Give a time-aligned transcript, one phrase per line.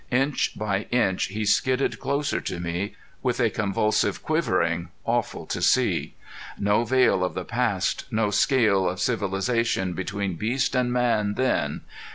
[0.09, 6.15] Inch by inch he skidded closer to me, with a convulsive quivering awful to see.
[6.57, 11.81] No veil of the past, no scale of civilization between beast and man then!